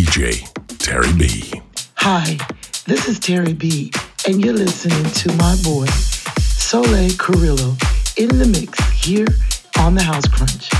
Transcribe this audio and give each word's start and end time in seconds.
DJ 0.00 0.40
Terri 0.78 1.12
B. 1.18 1.60
Hi, 1.96 2.38
this 2.86 3.06
is 3.06 3.20
Terri 3.20 3.52
B, 3.52 3.92
and 4.26 4.42
you're 4.42 4.54
listening 4.54 5.04
to 5.12 5.28
my 5.36 5.54
boy, 5.62 5.84
Soleil 6.38 7.10
Carrillo, 7.18 7.76
in 8.16 8.28
the 8.38 8.46
mix 8.46 8.78
here 8.98 9.26
on 9.78 9.94
the 9.94 10.02
House 10.02 10.26
Crunch. 10.26 10.70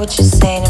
Me, 0.00 0.06
yeah. 0.42 0.69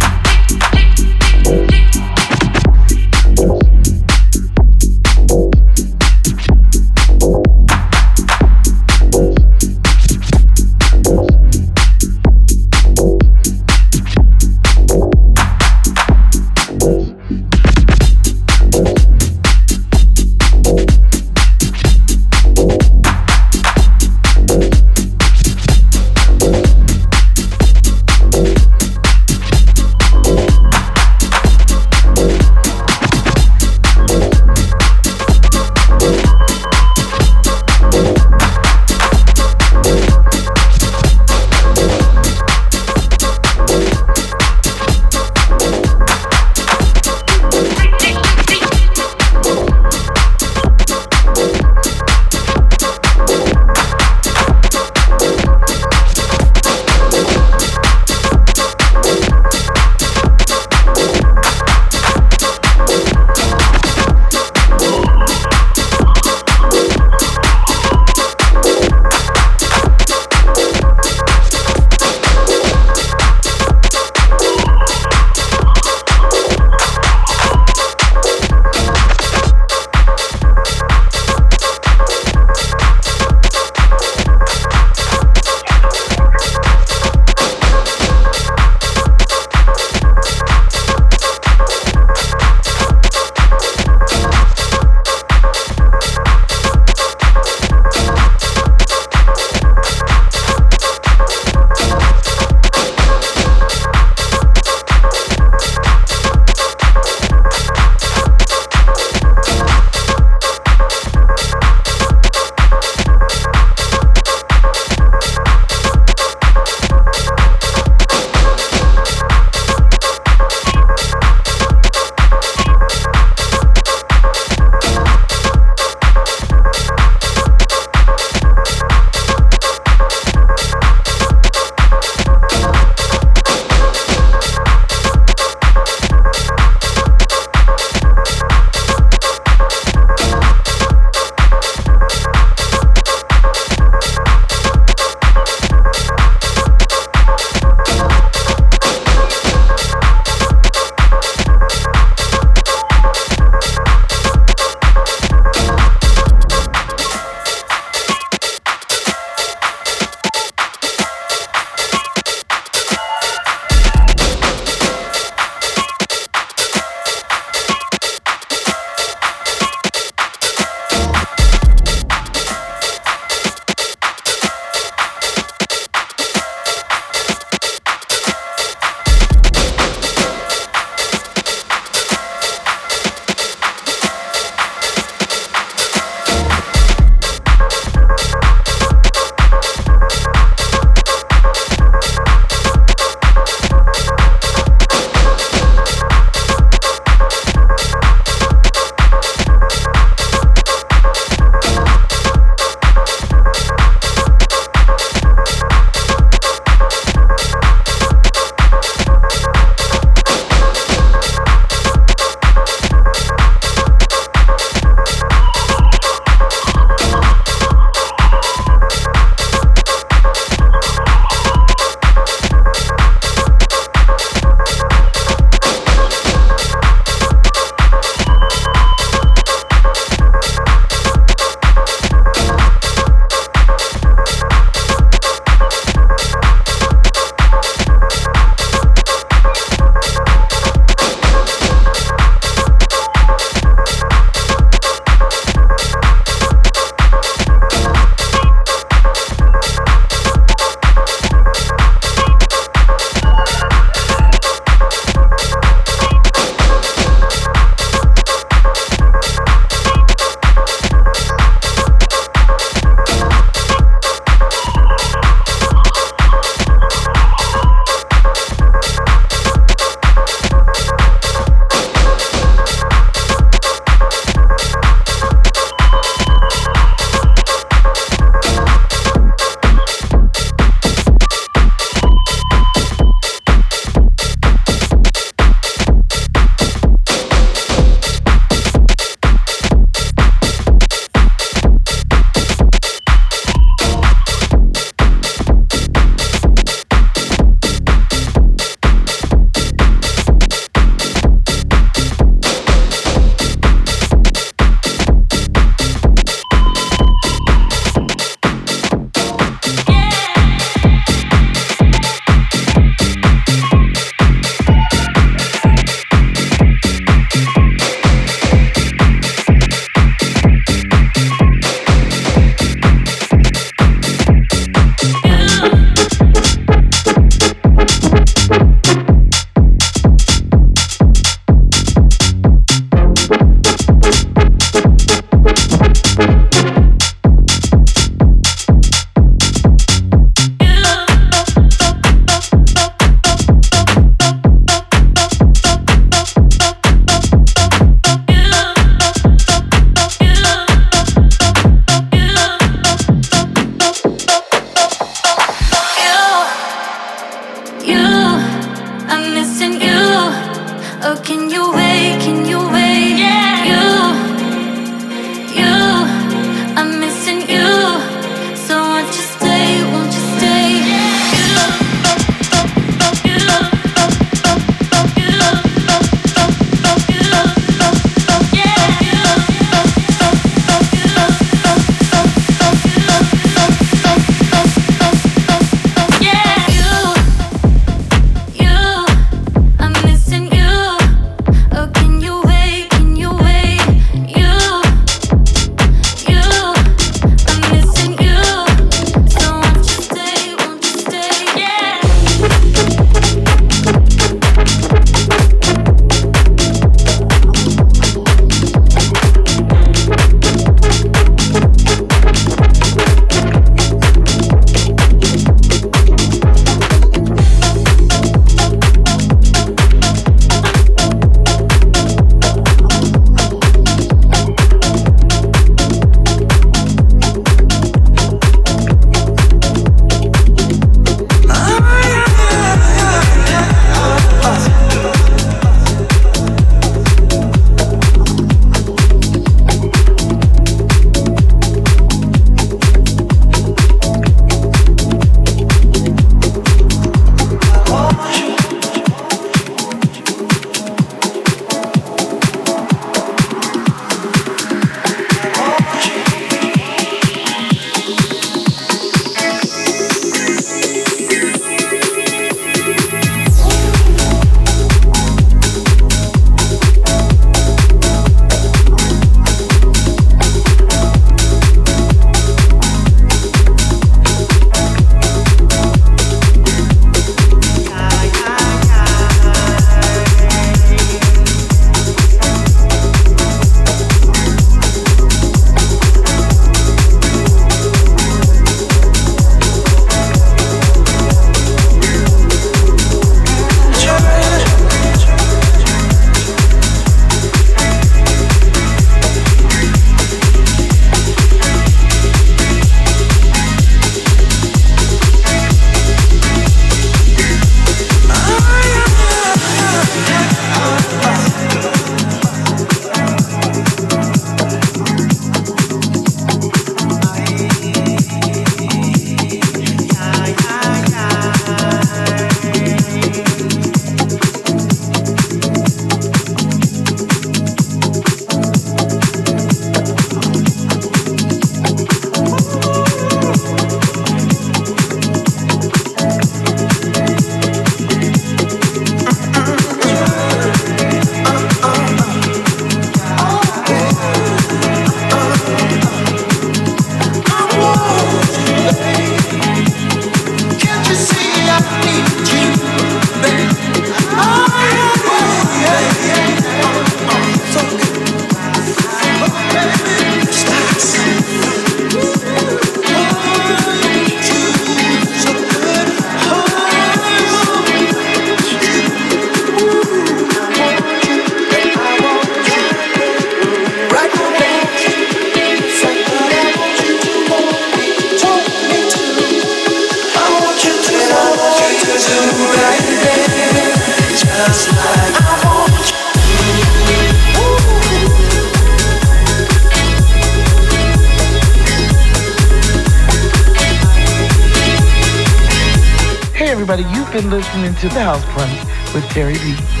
Listening 597.49 597.95
to 597.95 598.07
The 598.07 598.23
House 598.23 598.45
Crunch 598.45 599.13
with 599.15 599.23
Terri 599.33 599.55
B. 599.55 600.00